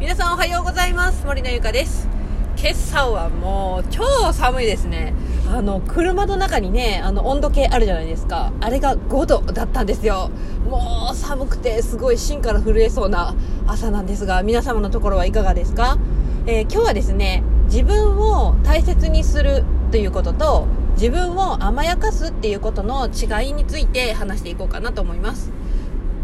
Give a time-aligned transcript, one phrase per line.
[0.00, 1.26] 皆さんおはようございます。
[1.26, 2.08] 森のゆかです。
[2.56, 5.12] 今朝はもう超寒いですね。
[5.52, 8.52] あの車の中にねあの温度計あるじゃないですか。
[8.60, 10.30] あれが5度だったんですよ。
[10.70, 13.34] もう寒くてすごい芯から震えそうな
[13.66, 15.98] 朝なんですが皆様のところはいかがですか、
[16.46, 25.57] えー、今日はですね自分を大切にするということと自分を甘やかすっていうことの違いについて話していこうかなと思います。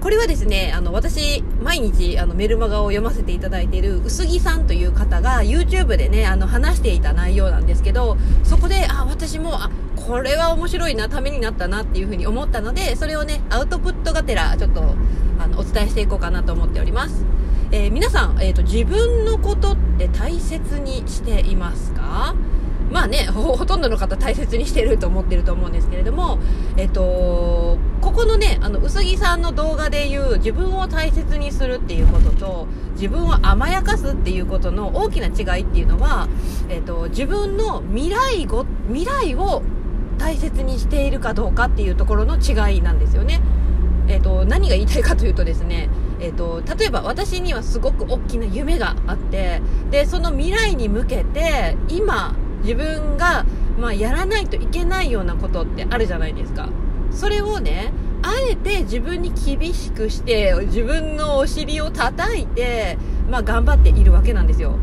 [0.00, 14.82] これはですね、あの、私、毎日、あの、メルマガを読ませていただいている、薄木さんという方が、YouTube でね、あの、話していた内容なんですけど、そこで、あ、私も、あ、これは面白いな、ためになったなっていうふうに思ったので、それをね、アウトプットがてら、ちょっと、
[15.40, 17.24] あの、お伝えしていこうかなと思っております。
[17.72, 22.34] えー、皆さん、えっ、ー、と、自分のことって大切にしていますか？
[22.90, 26.38] まあねほ、ほとんどの方大切にしてると思ってると思うんですけれども、
[26.76, 36.28] えっと、ここのね、あの、うすぎさんの動画で言う自分を大切にするっていうことと、自分を甘やかすっていうことの大きな違いっていうのは、
[36.68, 39.62] えっと、自分の未来ご、未来を
[40.18, 43.40] 大切にしているかどうかっていうところの違いなんですよね。
[44.08, 53.44] えっと、何が言いたいかというとですね、えっと、例えば私にはすごく大きな夢があって、で、その未来に向けて、今、自分が、
[53.78, 56.68] まあ、やらないといけないようなことってあるじゃないですか。
[57.10, 57.92] それをね、
[58.22, 62.98] あえて自分に厳しくして、自分のお尻を叩いて、
[63.30, 64.76] まあ、頑張っているわけなんですよ。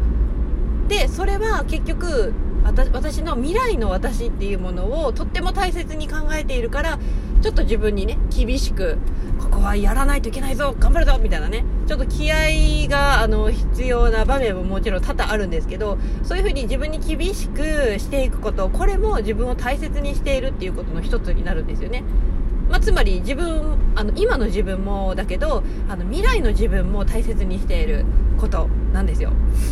[0.87, 2.33] で、それは結局、
[2.65, 6.99] 私の未来の私っていうものをとっても大切に考えているから
[7.41, 8.97] ちょっと自分にね厳しく
[9.39, 11.63] ここはやらないといけないぞ頑張るぞみたいなね。
[11.87, 22.03] ちょっと気合があの必要な場面ももちろん多々あるんですけどそういう風に自分に厳しくしていくことこれも自分を大切にしているっていうことの一つになるんですよね。
[22.69, 28.05] まあ、つまり自分あの今の自分もだけどあの未来の自分も大切にしている。
[28.35, 29.31] ことなんですよ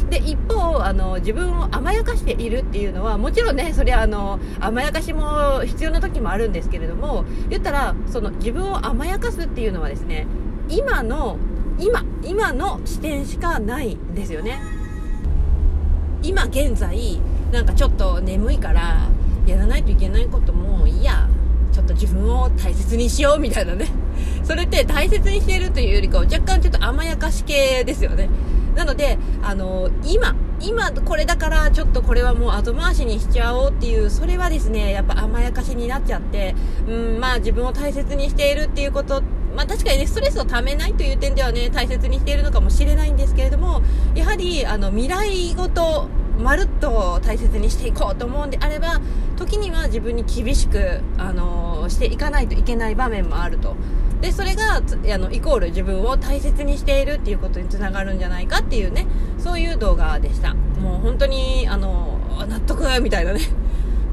[0.09, 10.27] で一方あの自分を甘やかしているっていうのはもちろんねそれはあの甘やかしも必要な時もあるんですけれども言ったらその自分を甘やかすっていうのはですね
[10.69, 11.37] 今の
[11.79, 14.61] 今今の視点しかないんですよね
[16.21, 17.19] 今現在
[17.51, 19.09] なんかちょっと眠いから
[19.45, 21.27] やらないといけないこともいいや
[21.71, 24.02] ちょっと自分を大切にしようみたいなね。
[24.43, 28.29] それって大切にしているというよりかは若干ちょっと甘やかし系ですよね。
[28.75, 36.55] なので、あの、今、今これだからちょっとこれはもう後回しにしちゃおうっていう、それはですね、やっぱ甘やかしになっちゃって、
[36.87, 39.21] うん、まあ自分を大切にしているっていうこと
[39.55, 43.83] まあ、確かにね、ストレスをためないという点ではね、大切にしているのかもしれないんですけれども、
[44.15, 46.07] やはり、あの、未来ごと、
[46.39, 48.99] まるっと大切にしていこうと思うんであれば
[49.37, 53.75] 時には自分に厳しく、あのしていかないといけない場面もあると。
[54.21, 54.81] でそれがあ
[55.17, 59.05] のイコール自分を大切にしているっていうことにつながるんじゃないかっていうね
[59.37, 60.53] そういう動画でした。
[60.53, 63.41] もう本当にあの納得みたいなね。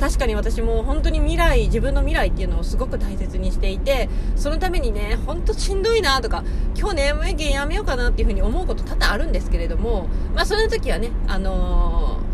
[0.00, 6.42] 確かに私も本当に未来自分の未来っていうのをすごく大切にしていてそのためにね本当しんどいなとか
[6.75, 12.30] 今日ね MA ゲやめようかなっていうふうに思うこと多々あるんですけれどもまあその時はねあのー、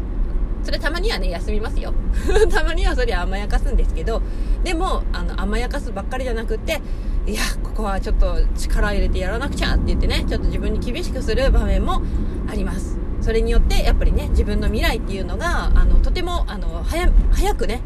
[0.66, 1.94] それたまにはね休みますよ。
[2.50, 4.20] たまにはそれは甘やかすんですけど
[4.64, 6.80] でもあの甘やかすばっかりじゃなくて
[7.24, 12.02] いやここはちょっと力入れてやらなくちゃって言ってねちょっと自分に厳しくする場面も
[12.50, 12.98] あります。
[13.20, 17.80] それによってやっぱりね自分の未来っていうのがあのとてもあの早早くね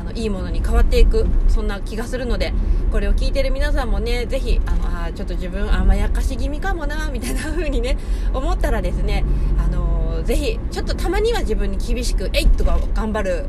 [0.00, 2.54] あのいいものに変わっていくそんな気がするので
[2.90, 7.98] これを聞いてる皆さんもねぜひあのあちょっと自分甘やかし気味かもなみたいな風にね
[8.32, 9.24] 思ったらですね
[9.58, 9.83] あの
[10.24, 13.44] ぜひちょっとたまには自分に厳しくえいっとか頑張る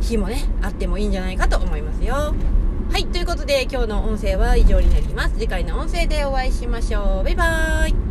[0.00, 2.34] 日もねあってもいいんじゃないかと思いますよ。
[2.92, 5.34] はいということで今日の音声は以上になります。
[5.34, 7.24] 次回の音声でお会いしましょう。
[7.24, 8.05] バイバーイ。